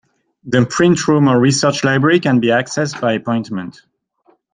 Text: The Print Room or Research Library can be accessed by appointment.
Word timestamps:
The 0.43 0.65
Print 0.65 1.07
Room 1.07 1.27
or 1.27 1.39
Research 1.39 1.83
Library 1.83 2.19
can 2.21 2.39
be 2.39 2.47
accessed 2.47 2.99
by 2.99 3.13
appointment. 3.13 3.83